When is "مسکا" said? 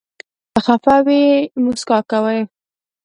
1.63-1.99